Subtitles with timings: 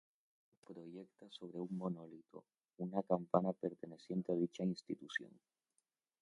[0.01, 2.43] El monumento proyecta sobre un monolito,
[2.77, 5.31] una campana perteneciente a dicha institución.